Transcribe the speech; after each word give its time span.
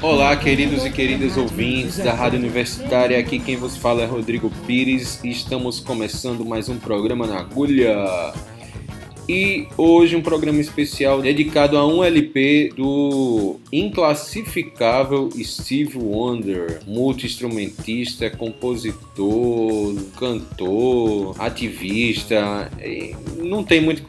Olá, 0.00 0.34
queridos 0.36 0.86
e 0.86 0.90
queridas 0.90 1.36
ouvintes 1.36 1.98
da 1.98 2.14
Rádio 2.14 2.38
Universitária. 2.38 3.18
Aqui 3.18 3.38
quem 3.38 3.56
vos 3.56 3.76
fala 3.76 4.02
é 4.02 4.06
Rodrigo 4.06 4.50
Pires 4.66 5.22
e 5.22 5.28
estamos 5.28 5.80
começando 5.80 6.46
mais 6.46 6.70
um 6.70 6.78
programa 6.78 7.26
na 7.26 7.40
Agulha. 7.40 7.94
E 9.28 9.68
hoje 9.76 10.16
um 10.16 10.22
programa 10.22 10.62
especial 10.62 11.20
dedicado 11.20 11.76
a 11.76 11.86
um 11.86 12.02
LP 12.02 12.72
do 12.74 13.56
inclassificável 13.70 15.28
Steve 15.42 15.98
Wonder, 15.98 16.80
multi-instrumentista, 16.86 18.30
compositor, 18.30 19.94
cantor, 20.18 21.36
ativista. 21.38 22.70
Não 23.36 23.62
tem 23.62 23.82
muito 23.82 24.02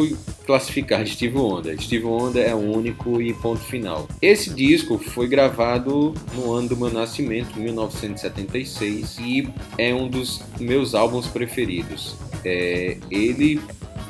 classificar 0.49 1.05
Steve 1.05 1.37
Wonder. 1.37 1.79
Steve 1.79 2.05
Wonder 2.05 2.43
é 2.43 2.55
único 2.55 3.21
e 3.21 3.35
ponto 3.35 3.59
final. 3.59 4.07
Esse 4.19 4.49
disco 4.49 4.97
foi 4.97 5.27
gravado 5.27 6.15
no 6.33 6.51
ano 6.53 6.69
do 6.69 6.75
meu 6.75 6.89
nascimento, 6.89 7.59
1976, 7.59 9.19
e 9.19 9.47
é 9.77 9.93
um 9.93 10.07
dos 10.07 10.41
meus 10.59 10.95
álbuns 10.95 11.27
preferidos. 11.27 12.15
É, 12.43 12.97
ele 13.11 13.61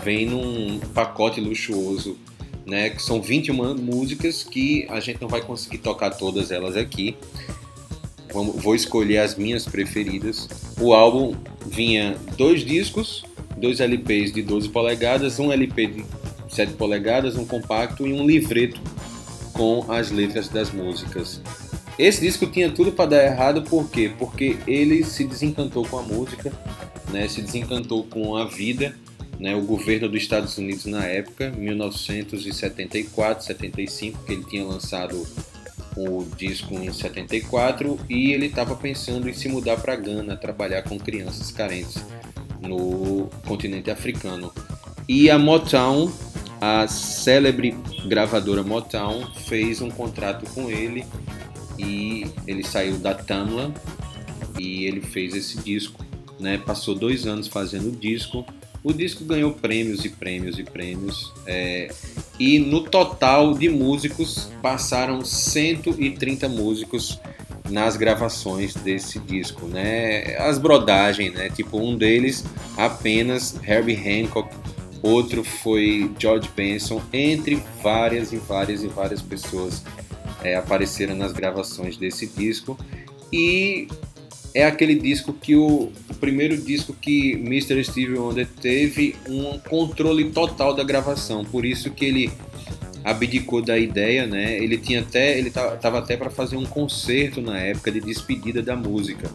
vem 0.01 0.27
num 0.27 0.79
pacote 0.93 1.41
luxuoso, 1.41 2.15
né? 2.65 2.89
Que 2.89 3.03
são 3.03 3.21
21 3.21 3.75
músicas 3.75 4.41
que 4.41 4.87
a 4.89 5.01
gente 5.01 5.19
não 5.19 5.27
vai 5.27 5.41
conseguir 5.41 5.79
tocar 5.79 6.11
todas 6.11 6.51
elas 6.51 6.77
aqui. 6.77 7.17
Vou 8.31 8.73
escolher 8.73 9.17
as 9.17 9.35
minhas 9.35 9.65
preferidas. 9.65 10.47
O 10.79 10.93
álbum 10.93 11.35
vinha 11.67 12.15
dois 12.37 12.63
discos, 12.63 13.25
dois 13.57 13.81
LPs 13.81 14.31
de 14.31 14.41
12 14.41 14.69
polegadas, 14.69 15.37
um 15.37 15.51
LP 15.51 15.87
de 15.87 16.18
7 16.49 16.73
polegadas, 16.73 17.35
um 17.35 17.45
compacto 17.45 18.05
e 18.05 18.13
um 18.13 18.25
livreto 18.25 18.81
com 19.53 19.85
as 19.91 20.11
letras 20.11 20.49
das 20.49 20.71
músicas. 20.71 21.41
Esse 21.97 22.21
disco 22.21 22.47
tinha 22.47 22.71
tudo 22.71 22.91
para 22.91 23.09
dar 23.09 23.23
errado, 23.23 23.61
por 23.63 23.89
quê? 23.89 24.11
Porque 24.17 24.57
ele 24.65 25.03
se 25.03 25.25
desencantou 25.25 25.85
com 25.85 25.99
a 25.99 26.01
música, 26.01 26.51
né? 27.11 27.27
se 27.27 27.41
desencantou 27.41 28.03
com 28.05 28.37
a 28.37 28.45
vida 28.45 28.95
né, 29.39 29.55
o 29.55 29.61
governo 29.61 30.09
dos 30.09 30.21
Estados 30.21 30.57
Unidos 30.57 30.85
na 30.85 31.05
época, 31.05 31.49
1974, 31.51 33.45
75, 33.45 34.25
que 34.25 34.33
ele 34.33 34.43
tinha 34.43 34.65
lançado 34.65 35.25
o 35.95 36.25
disco 36.37 36.73
em 36.75 36.91
74 36.91 37.97
e 38.09 38.33
ele 38.33 38.47
estava 38.47 38.75
pensando 38.75 39.29
em 39.29 39.33
se 39.33 39.47
mudar 39.47 39.77
para 39.77 39.95
Gana, 39.95 40.35
trabalhar 40.35 40.83
com 40.83 40.99
crianças 40.99 41.51
carentes 41.51 42.03
no 42.61 43.29
continente 43.47 43.89
africano. 43.89 44.51
E 45.07 45.29
a 45.29 45.39
Motown, 45.39 46.11
a 46.61 46.87
célebre 46.87 47.75
gravadora 48.07 48.63
Motown, 48.63 49.25
fez 49.47 49.81
um 49.81 49.89
contrato 49.89 50.49
com 50.53 50.69
ele 50.69 51.05
e 51.77 52.25
ele 52.45 52.63
saiu 52.63 52.97
da 52.97 53.13
Tamla 53.13 53.73
e 54.57 54.85
ele 54.85 55.01
fez 55.01 55.33
esse 55.35 55.57
disco. 55.59 56.05
Né? 56.39 56.57
Passou 56.57 56.95
dois 56.95 57.25
anos 57.25 57.47
fazendo 57.47 57.89
o 57.89 57.91
disco 57.91 58.45
o 58.83 58.93
disco 58.93 59.25
ganhou 59.25 59.51
prêmios 59.51 60.05
e 60.05 60.09
prêmios 60.09 60.57
e 60.57 60.63
prêmios. 60.63 61.33
É, 61.45 61.91
e 62.39 62.59
no 62.59 62.81
total 62.81 63.53
de 63.53 63.67
músicos, 63.67 64.49
passaram 64.61 65.23
130 65.23 66.47
músicos 66.47 67.19
nas 67.69 67.97
gravações 67.97 68.73
desse 68.73 69.19
disco, 69.19 69.67
né? 69.67 70.37
As 70.37 70.57
brodagens, 70.57 71.33
né? 71.33 71.49
Tipo, 71.49 71.77
um 71.77 71.95
deles 71.95 72.45
apenas 72.77 73.55
Herbie 73.67 73.95
Hancock, 73.95 74.49
outro 75.01 75.43
foi 75.43 76.11
George 76.19 76.49
Benson, 76.55 77.01
entre 77.13 77.61
várias 77.81 78.31
e 78.31 78.37
várias 78.37 78.83
e 78.83 78.87
várias 78.87 79.21
pessoas 79.21 79.83
é, 80.43 80.55
apareceram 80.55 81.15
nas 81.15 81.31
gravações 81.31 81.97
desse 81.97 82.27
disco. 82.27 82.77
E 83.31 83.87
é 84.53 84.65
aquele 84.65 84.95
disco 84.95 85.33
que 85.33 85.55
o, 85.55 85.91
o, 86.09 86.15
primeiro 86.19 86.57
disco 86.57 86.93
que 86.93 87.33
Mr. 87.33 87.83
Steve 87.83 88.17
Wonder 88.17 88.47
teve 88.61 89.15
um 89.27 89.59
controle 89.59 90.31
total 90.31 90.73
da 90.73 90.83
gravação, 90.83 91.45
por 91.45 91.65
isso 91.65 91.91
que 91.91 92.05
ele 92.05 92.31
abdicou 93.03 93.61
da 93.61 93.77
ideia, 93.77 94.25
né? 94.27 94.57
Ele 94.57 94.77
tinha 94.77 95.01
até 95.01 95.37
ele 95.37 95.49
tava 95.49 95.99
até 95.99 96.17
para 96.17 96.29
fazer 96.29 96.57
um 96.57 96.65
concerto 96.65 97.41
na 97.41 97.57
época 97.57 97.91
de 97.91 98.01
despedida 98.01 98.61
da 98.61 98.75
música, 98.75 99.31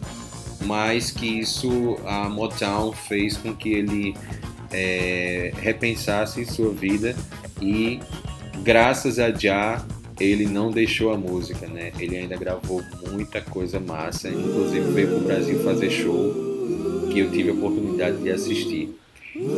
mas 0.65 1.11
que 1.11 1.25
isso 1.25 1.97
a 2.05 2.29
Motown 2.29 2.91
fez 2.91 3.37
com 3.37 3.55
que 3.55 3.69
ele 3.69 4.13
é, 4.71 5.51
repensasse 5.55 6.45
sua 6.45 6.71
vida 6.71 7.15
e 7.61 7.99
graças 8.63 9.19
a 9.19 9.31
Já 9.31 9.83
ele 10.19 10.45
não 10.45 10.71
deixou 10.71 11.11
a 11.11 11.17
música, 11.17 11.67
né? 11.67 11.91
Ele 11.99 12.17
ainda 12.17 12.37
gravou 12.37 12.81
muita 13.11 13.41
coisa 13.41 13.79
massa, 13.79 14.29
inclusive 14.29 14.91
veio 14.91 15.09
pro 15.09 15.19
Brasil 15.19 15.59
fazer 15.59 15.89
show 15.89 16.33
que 17.11 17.19
eu 17.19 17.31
tive 17.31 17.49
a 17.49 17.53
oportunidade 17.53 18.17
de 18.17 18.31
assistir. 18.31 18.95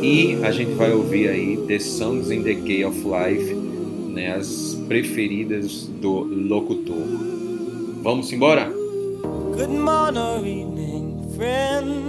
E 0.02 0.38
a 0.42 0.50
gente 0.50 0.72
vai 0.72 0.92
ouvir 0.92 1.28
aí 1.28 1.56
The 1.68 1.78
Songs 1.78 2.30
in 2.30 2.42
the 2.42 2.54
Key 2.54 2.84
of 2.84 2.98
Life, 2.98 3.54
né? 3.54 4.34
As 4.34 4.76
preferidas 4.88 5.86
do 5.86 6.24
locutor. 6.24 7.04
Vamos 8.02 8.32
embora? 8.32 8.68
Good 9.54 9.70
morning, 9.70 11.20
friends. 11.36 12.07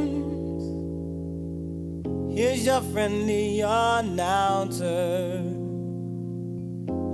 Here's 2.40 2.66
your 2.66 2.80
friendly 2.94 3.60
announcer. 3.60 5.44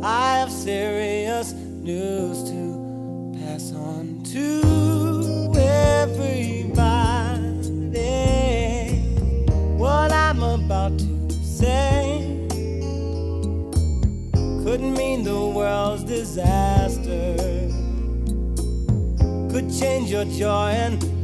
I 0.04 0.38
have 0.38 0.52
serious 0.52 1.52
news 1.54 2.44
to 2.52 3.34
pass 3.40 3.74
on 3.74 4.22
to 4.34 5.52
everybody. 5.58 6.46
What 9.78 10.12
I'm 10.12 10.44
about 10.44 11.00
to 11.00 11.34
say 11.44 12.46
could 14.64 14.82
mean 14.82 15.24
the 15.24 15.44
world's 15.56 16.04
disaster, 16.04 17.36
could 19.50 19.74
change 19.74 20.12
your 20.12 20.26
joy 20.26 20.70
and 20.70 21.15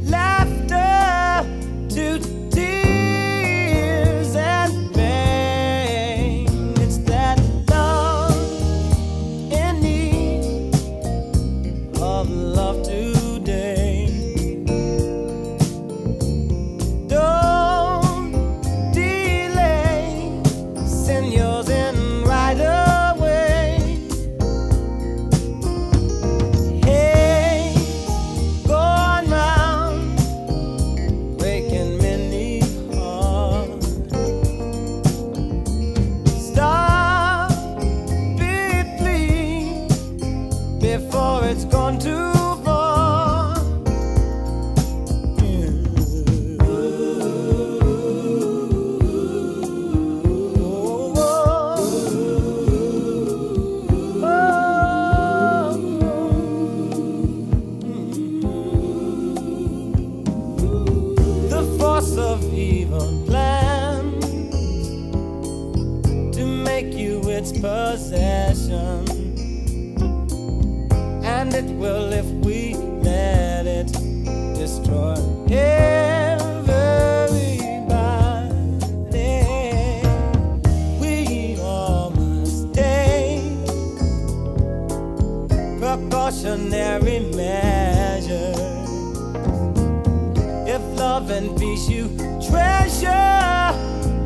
you 91.88 92.08
treasure, 92.48 93.72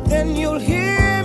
then 0.09 0.35
you'll 0.35 0.59
hear. 0.59 1.16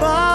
far 0.00 0.29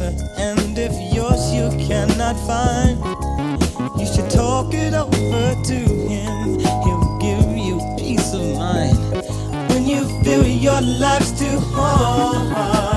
answer. 0.00 0.32
And 0.36 0.78
if 0.78 0.92
yours 1.14 1.52
you 1.52 1.70
cannot 1.86 2.36
find, 2.46 2.98
you 3.98 4.06
should 4.06 4.30
talk 4.30 4.72
it 4.74 4.94
over 4.94 5.62
to 5.64 5.74
him. 5.74 6.58
He'll 6.58 7.18
give 7.18 7.56
you 7.56 7.80
peace 7.98 8.32
of 8.34 8.56
mind 8.56 8.98
when 9.70 9.86
you 9.86 10.04
feel 10.22 10.46
your 10.46 10.80
life's 10.80 11.38
too 11.38 11.58
hard. 11.58 12.87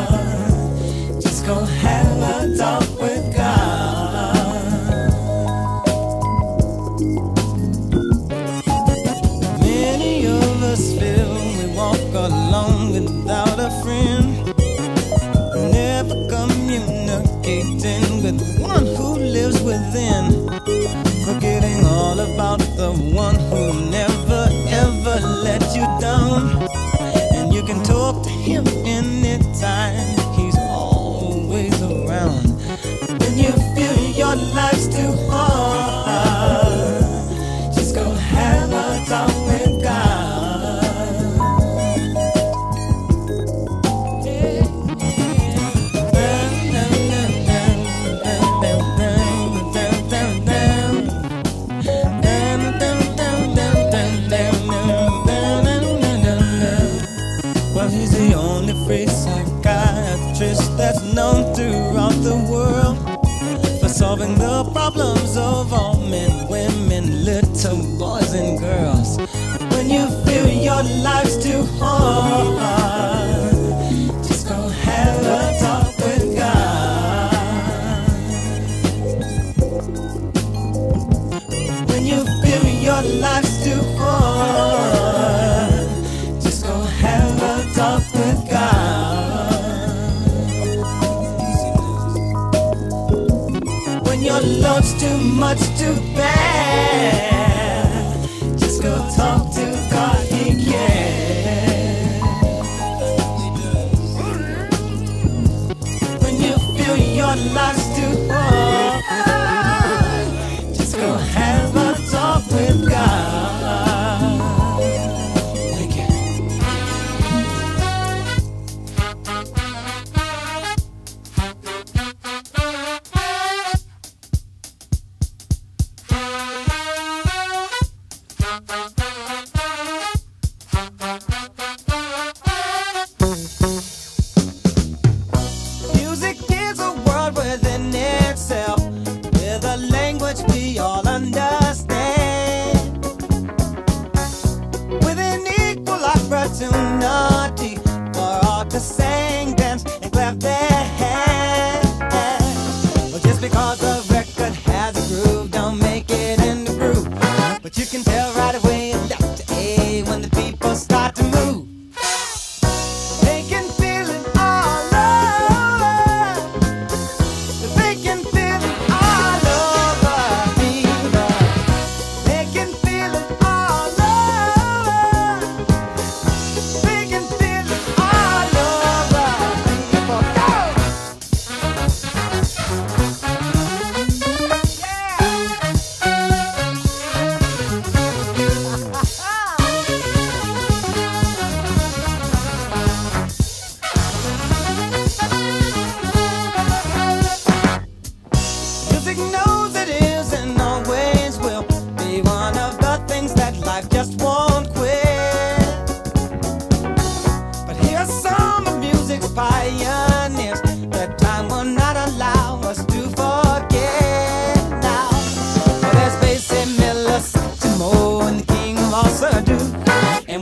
much 95.41 95.70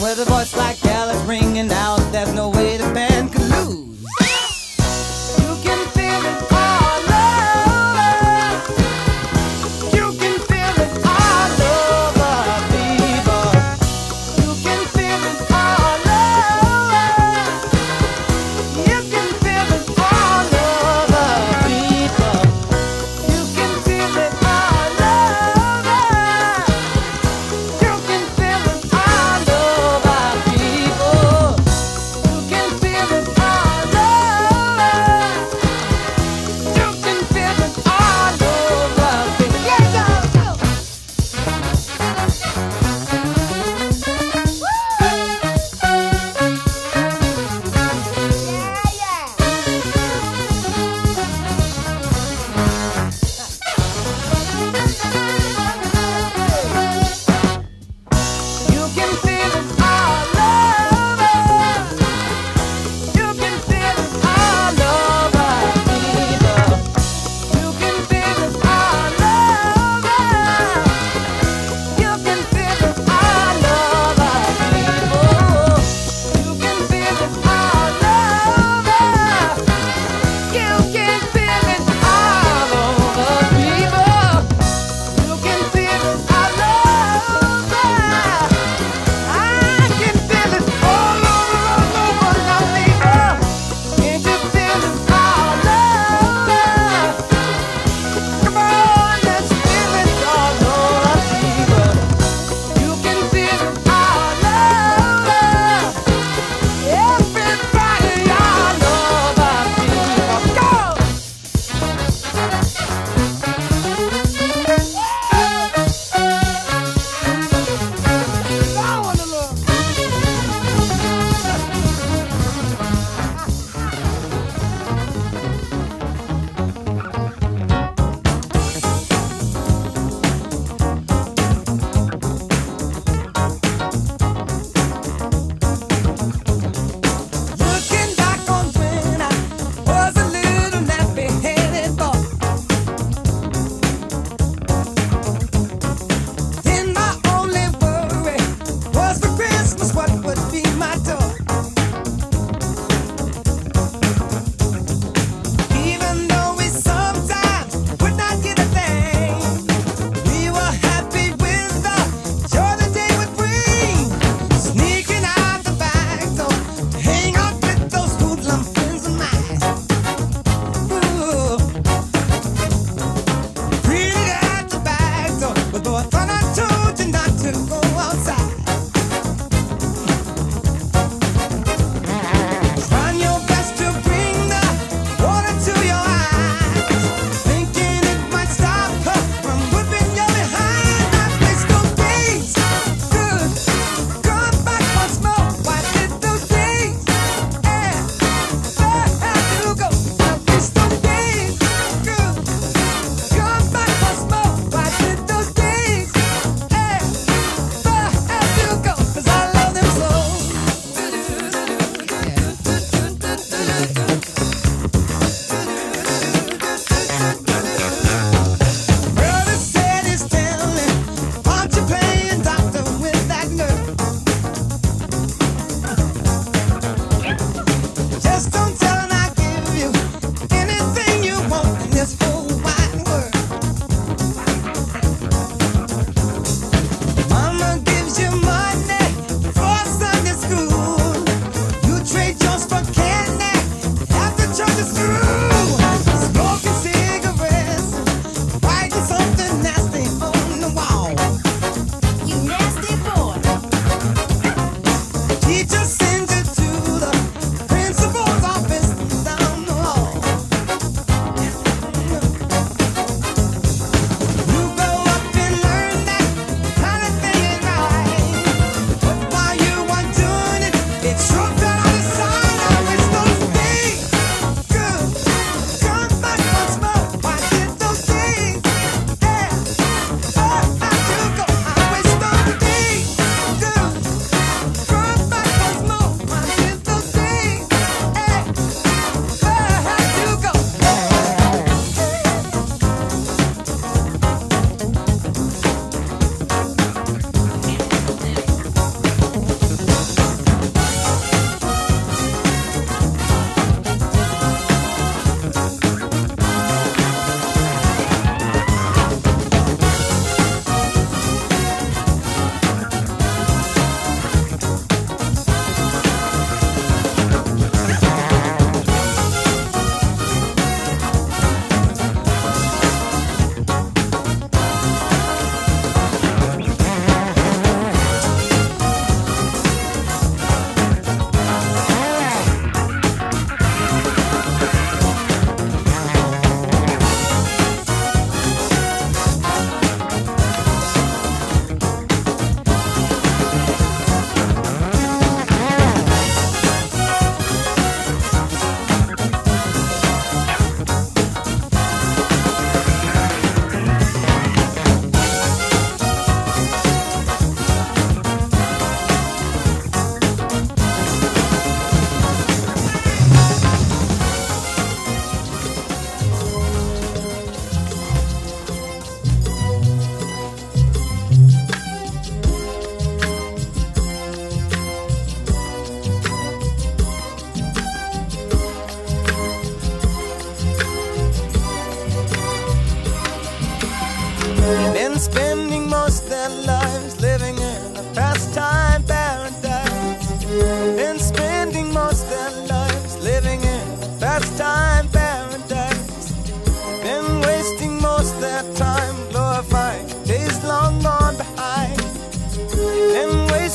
With 0.10 0.22
a 0.22 0.26
voice 0.26 0.56
like 0.56 0.84
Alice 0.88 1.22
ringing 1.28 1.72
out. 1.72 2.00
There's 2.12 2.34
no 2.34 2.50
way. 2.50 2.59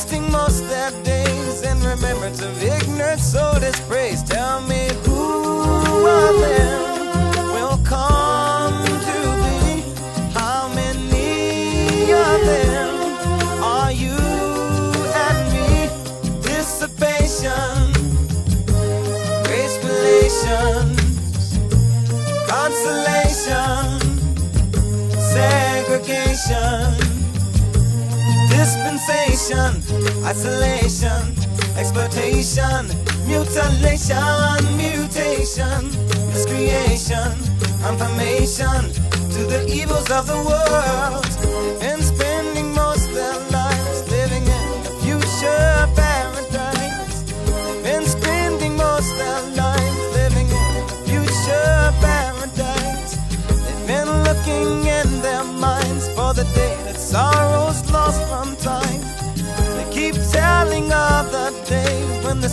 wasting 0.05 0.31
most 0.31 0.67
their 0.67 0.91
days 1.03 1.63
in 1.63 1.79
remembrance 1.81 2.41
of 2.41 2.61
ignorance 2.61 3.23
so 3.23 3.57
dispraised. 3.59 4.27
Tell 4.27 4.61
me 4.61 4.87
who 5.03 6.05
are 6.05 6.39
them? 6.39 6.84
Dispensation, 29.05 30.25
isolation, 30.25 31.35
exploitation, 31.77 32.87
mutilation, 33.27 34.77
mutation, 34.77 35.85
miscreation, 36.33 37.31
confirmation 37.81 38.81
to 39.31 39.45
the 39.45 39.65
evils 39.69 40.09
of 40.09 40.25
the 40.25 40.35
world, 40.35 41.24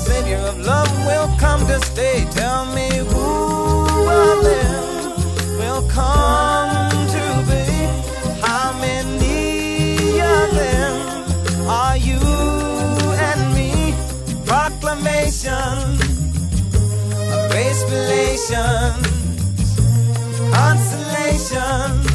Savior 0.06 0.38
of 0.38 0.58
love 0.58 0.90
will 1.06 1.28
come 1.38 1.66
to 1.66 1.78
stay. 1.86 2.26
Tell 2.30 2.64
me 2.74 2.88
who 3.10 4.08
of 4.08 4.44
them 4.44 4.78
will 5.60 5.82
come 5.88 6.90
to 7.16 7.24
be? 7.48 7.64
How 8.46 8.72
many 8.80 10.20
of 10.20 10.46
them 10.60 11.68
are 11.68 11.96
you 11.96 12.20
and 13.28 13.42
me? 13.54 13.94
Proclamation 14.44 15.84
of 17.34 17.50
grace 17.50 17.82
consolation 20.52 22.12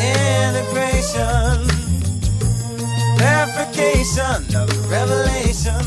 integration, 0.00 1.66
verification 3.18 4.56
of 4.56 4.68
revelation, 4.90 5.84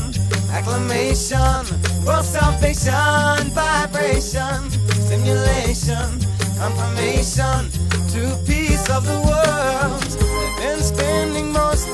acclamation, 0.74 2.04
world 2.04 2.24
salvation, 2.24 3.50
vibration, 3.54 4.70
stimulation, 5.06 6.18
confirmation 6.58 7.70
to 8.10 8.36
peace 8.44 8.88
of 8.90 9.06
the 9.06 9.20
world. 9.24 10.02
They've 10.02 10.76
been 10.76 10.82
spending 10.82 11.52
most 11.52 11.86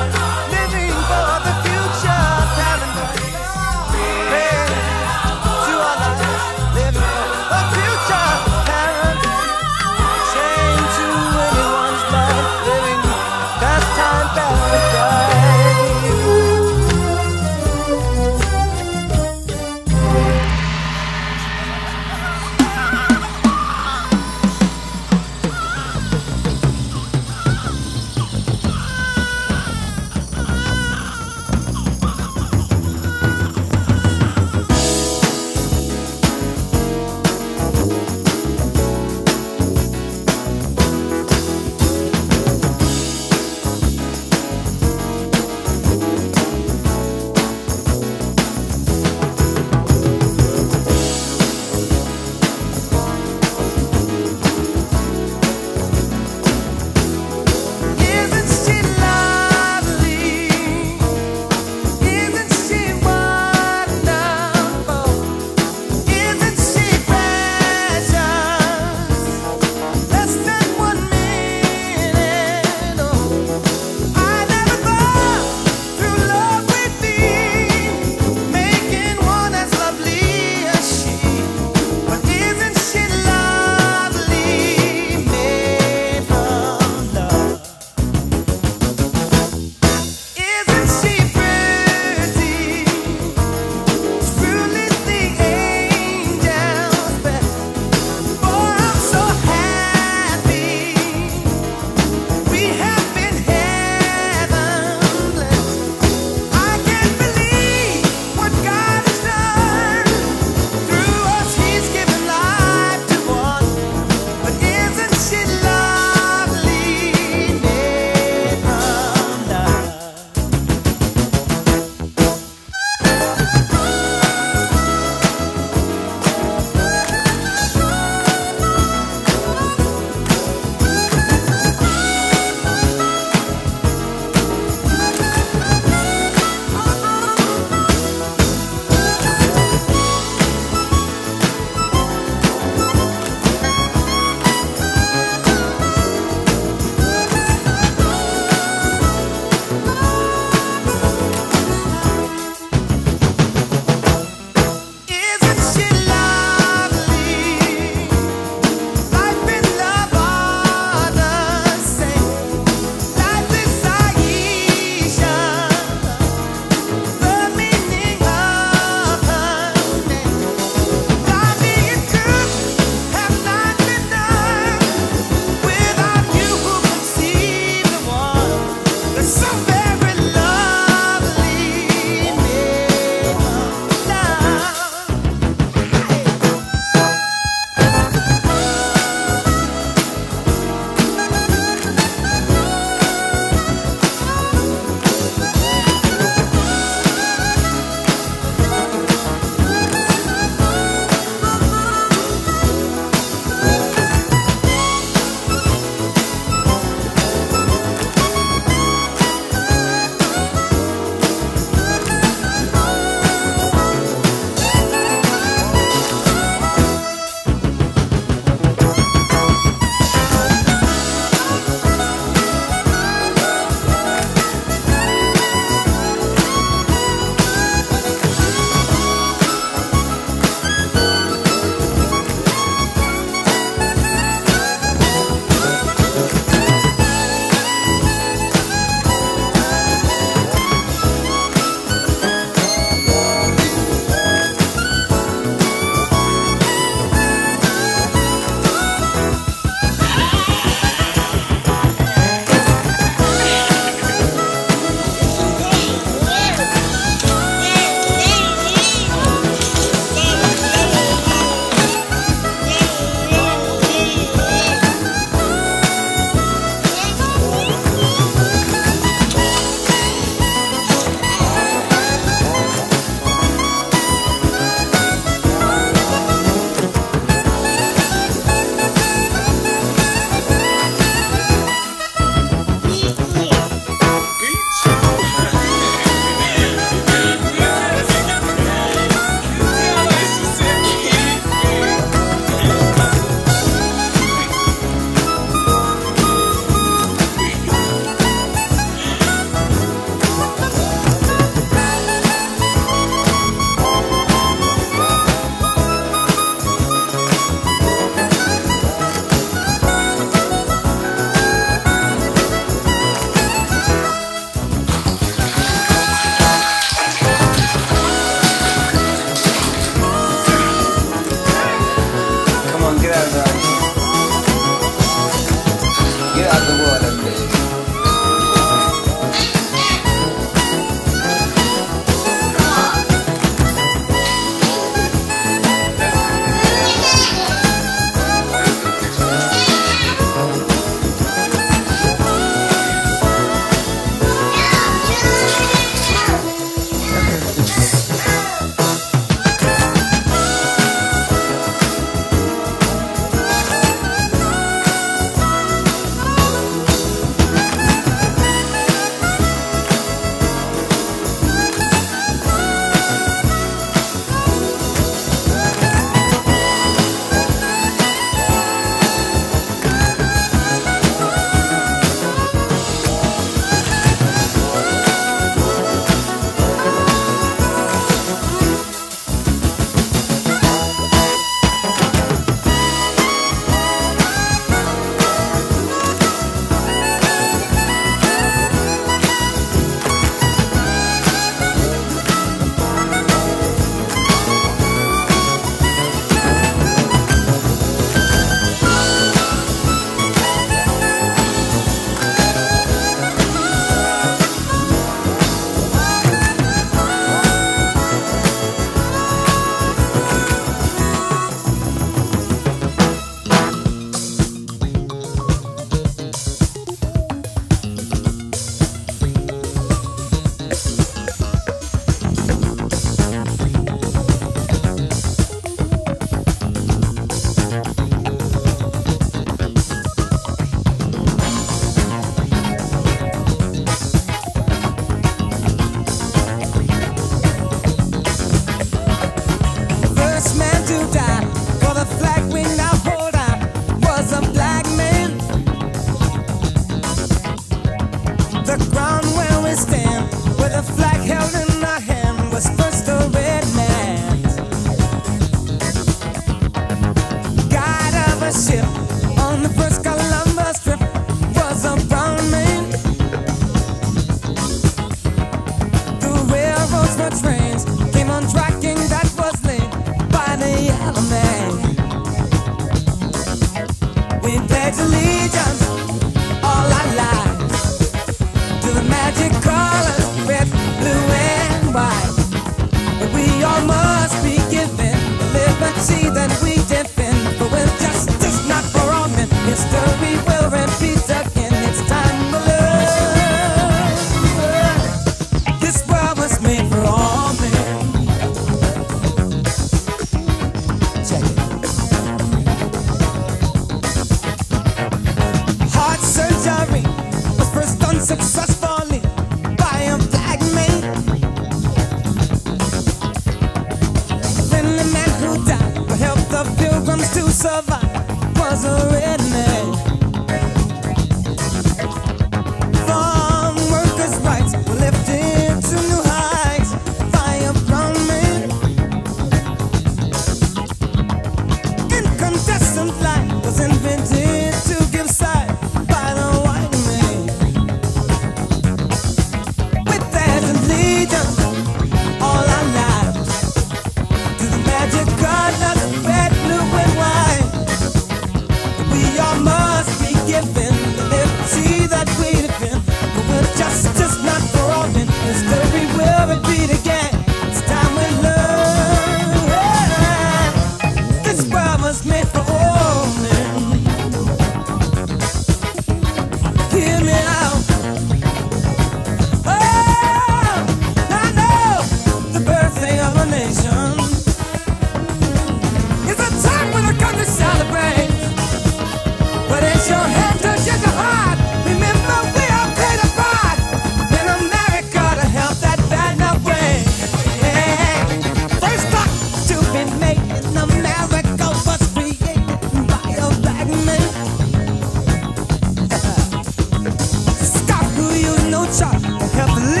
shot. 598.93 599.21
Have 599.53 600.00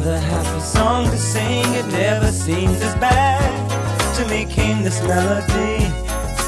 With 0.00 0.08
a 0.08 0.18
happy 0.18 0.60
song 0.60 1.10
to 1.10 1.18
sing, 1.18 1.74
it 1.74 1.84
never 1.88 2.32
seems 2.32 2.80
as 2.80 2.94
bad. 2.94 4.16
To 4.16 4.26
me 4.30 4.46
came 4.46 4.82
this 4.82 5.02
melody, 5.02 5.84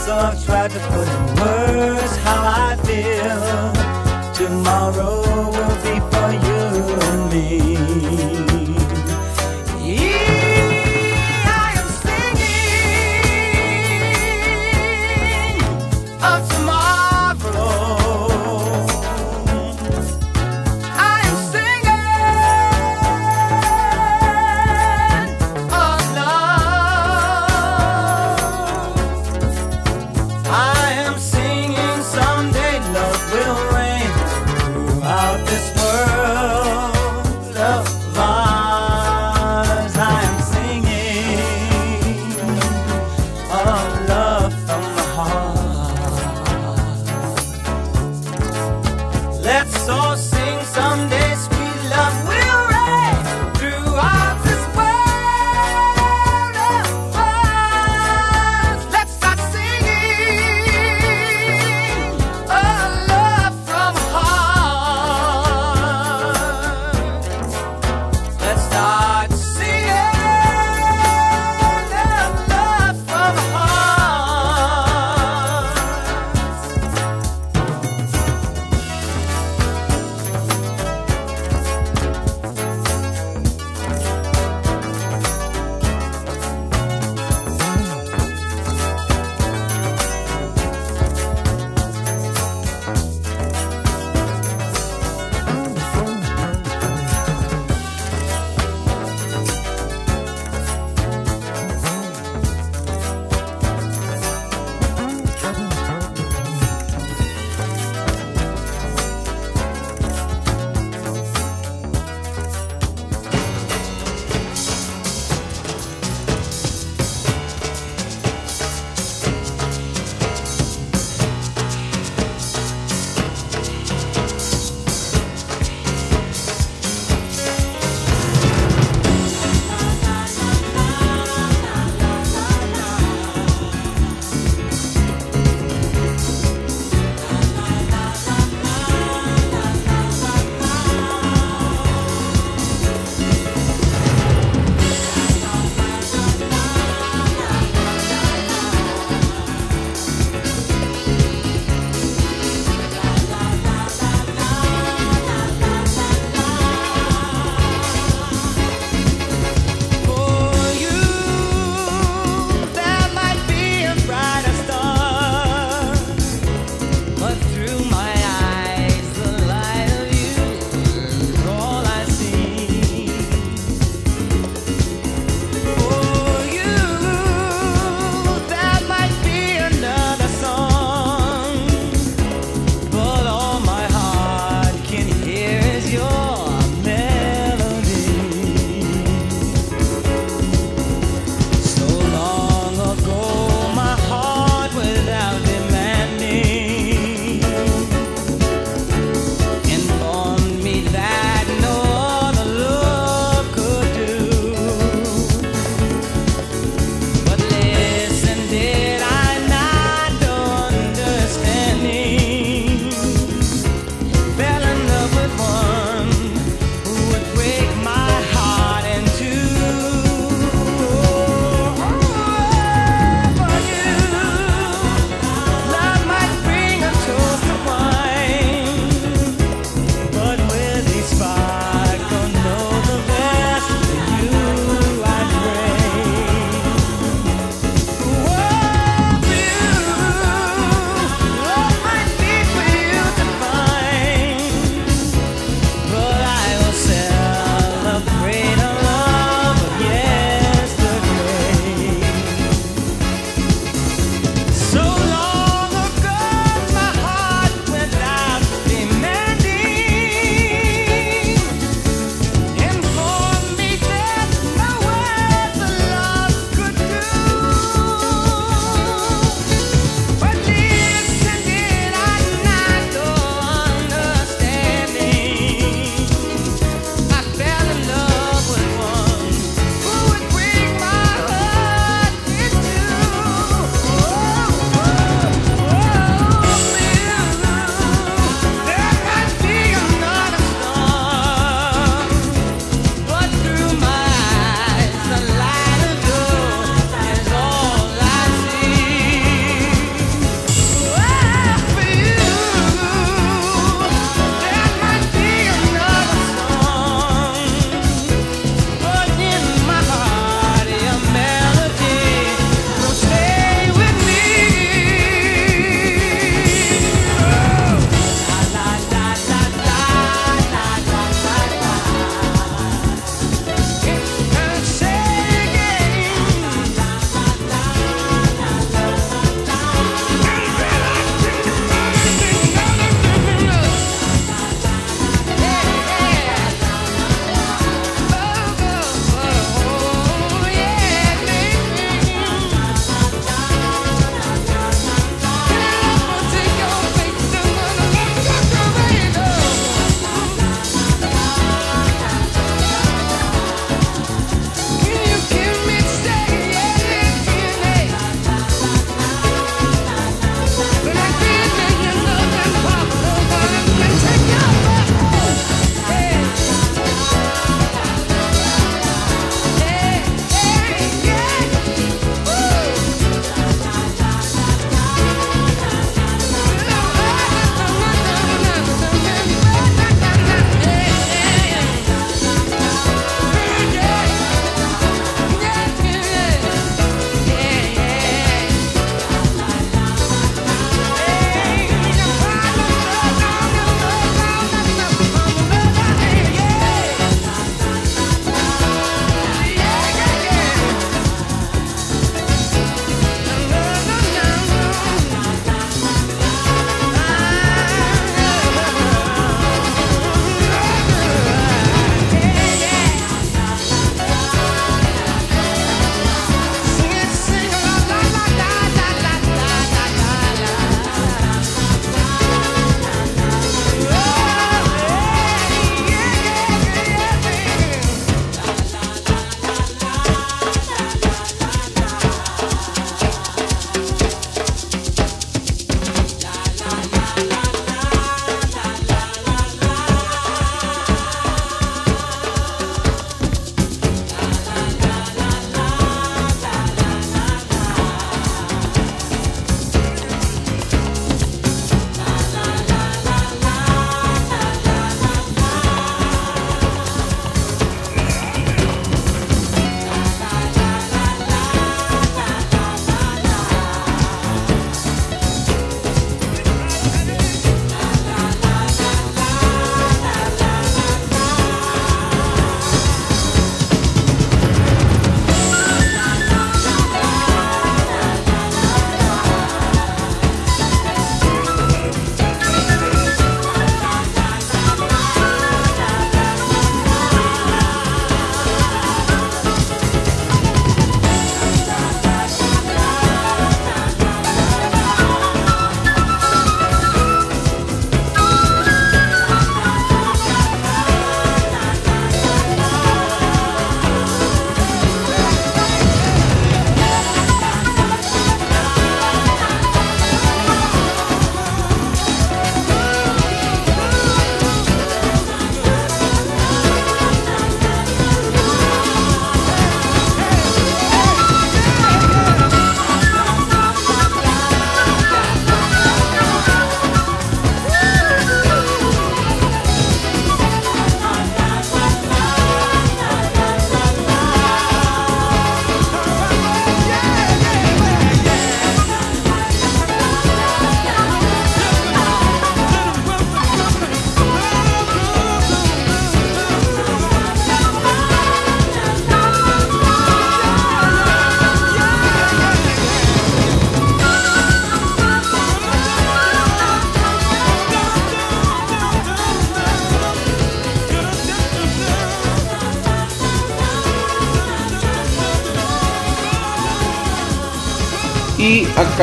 so 0.07 0.16
I've 0.16 0.42
tried 0.42 0.70
to 0.70 0.78
put 0.88 1.07
in 1.07 1.22
words 1.36 2.16
how 2.24 2.70
I 2.70 2.76
feel 2.86 4.32
tomorrow. 4.32 5.41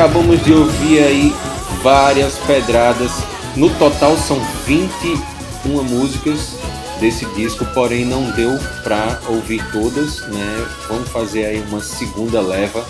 Acabamos 0.00 0.42
de 0.42 0.54
ouvir 0.54 0.98
aí 1.00 1.34
várias 1.82 2.32
pedradas. 2.46 3.12
No 3.54 3.68
total 3.74 4.16
são 4.16 4.40
21 4.64 5.84
músicas 5.84 6.54
desse 6.98 7.26
disco, 7.34 7.66
porém 7.74 8.06
não 8.06 8.30
deu 8.30 8.58
para 8.82 9.20
ouvir 9.28 9.62
todas, 9.70 10.26
né? 10.28 10.66
Vamos 10.88 11.10
fazer 11.10 11.44
aí 11.44 11.62
uma 11.68 11.82
segunda 11.82 12.40
leva 12.40 12.82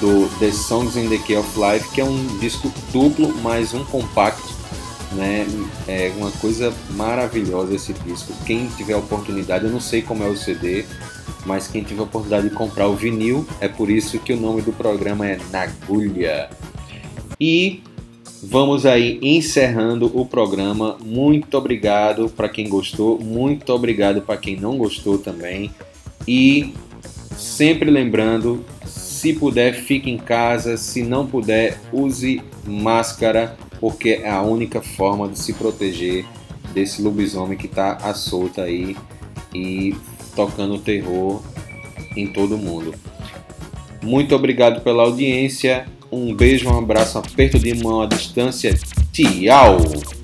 do 0.00 0.30
The 0.38 0.50
Songs 0.50 0.96
in 0.96 1.10
the 1.10 1.18
Key 1.18 1.36
of 1.36 1.46
Life, 1.60 1.90
que 1.90 2.00
é 2.00 2.04
um 2.04 2.38
disco 2.38 2.72
duplo 2.90 3.36
mais 3.42 3.74
um 3.74 3.84
compacto, 3.84 4.48
né? 5.12 5.46
É 5.86 6.10
uma 6.16 6.30
coisa 6.30 6.72
maravilhosa 6.92 7.74
esse 7.74 7.92
disco. 7.92 8.32
Quem 8.46 8.66
tiver 8.78 8.96
oportunidade, 8.96 9.66
eu 9.66 9.70
não 9.70 9.80
sei 9.80 10.00
como 10.00 10.24
é 10.24 10.26
o 10.26 10.34
CD, 10.38 10.86
mas 11.46 11.68
quem 11.68 11.82
tiver 11.82 12.00
a 12.00 12.04
oportunidade 12.04 12.48
de 12.48 12.54
comprar 12.54 12.88
o 12.88 12.96
vinil, 12.96 13.46
é 13.60 13.68
por 13.68 13.88
isso 13.88 14.18
que 14.18 14.32
o 14.32 14.36
nome 14.36 14.60
do 14.60 14.72
programa 14.72 15.26
é 15.26 15.38
Nagulha. 15.50 16.50
E 17.40 17.82
vamos 18.42 18.84
aí 18.84 19.18
encerrando 19.22 20.10
o 20.12 20.26
programa. 20.26 20.98
Muito 21.02 21.56
obrigado 21.56 22.28
para 22.28 22.48
quem 22.48 22.68
gostou, 22.68 23.18
muito 23.20 23.72
obrigado 23.72 24.20
para 24.20 24.36
quem 24.36 24.56
não 24.56 24.76
gostou 24.76 25.18
também. 25.18 25.70
E 26.26 26.74
sempre 27.36 27.90
lembrando, 27.90 28.64
se 28.84 29.32
puder, 29.32 29.74
fique 29.74 30.10
em 30.10 30.18
casa, 30.18 30.76
se 30.76 31.02
não 31.02 31.26
puder, 31.26 31.78
use 31.92 32.42
máscara, 32.66 33.56
porque 33.80 34.20
é 34.22 34.30
a 34.30 34.42
única 34.42 34.82
forma 34.82 35.28
de 35.28 35.38
se 35.38 35.52
proteger 35.52 36.24
desse 36.74 37.00
lobisomem 37.00 37.56
que 37.56 37.66
está 37.66 37.92
à 37.92 38.12
solta 38.12 38.62
aí 38.62 38.96
e 39.54 39.94
tocando 40.36 40.78
terror 40.78 41.42
em 42.14 42.26
todo 42.26 42.56
mundo. 42.56 42.94
Muito 44.02 44.36
obrigado 44.36 44.82
pela 44.82 45.02
audiência. 45.02 45.86
Um 46.12 46.32
beijo, 46.34 46.68
um 46.68 46.78
abraço, 46.78 47.18
um 47.18 47.22
aperto 47.22 47.58
de 47.58 47.74
mão 47.74 48.02
à 48.02 48.06
distância. 48.06 48.78
Tchau! 49.12 50.15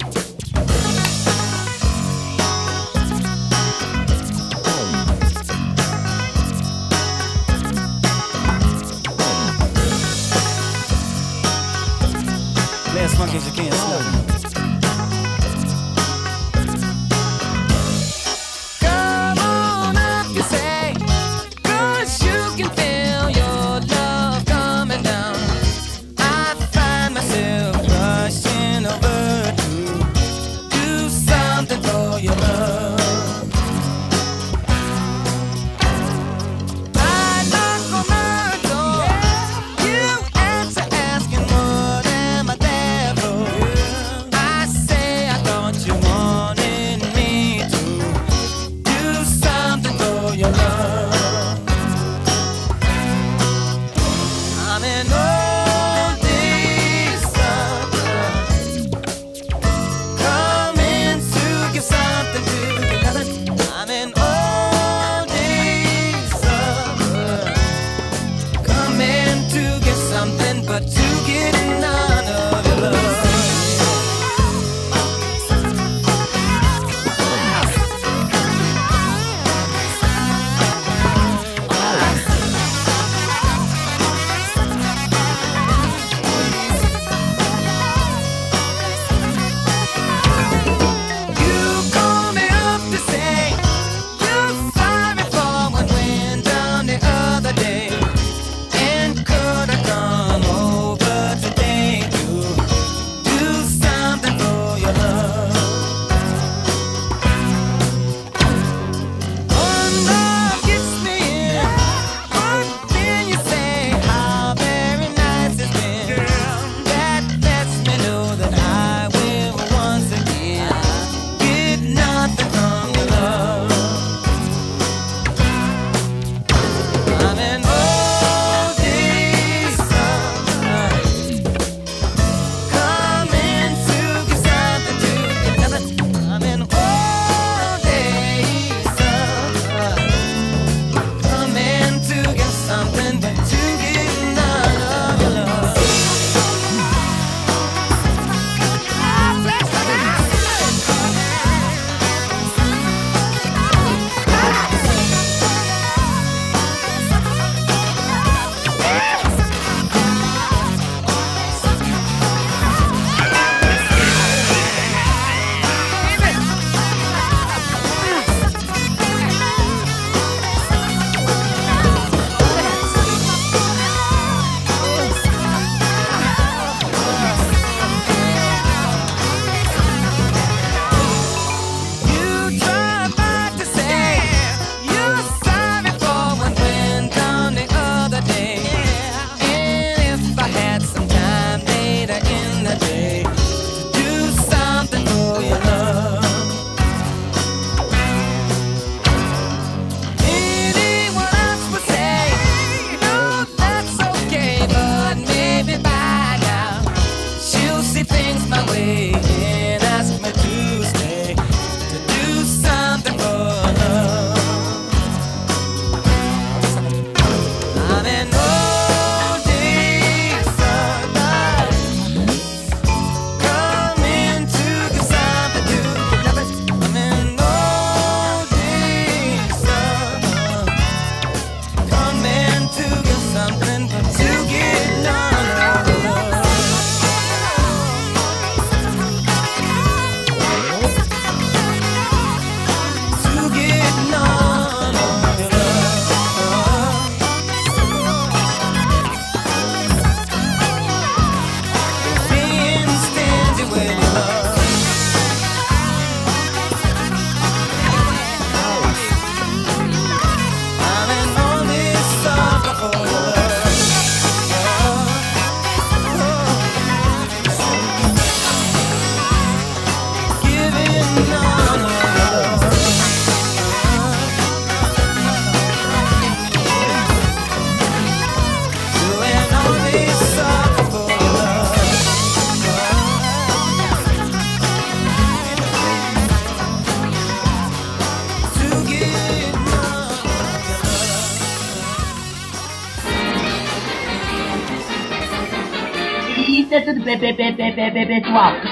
É 297.13 297.17
tudo 297.17 297.37
pe- 297.37 297.53
pe- 297.53 298.72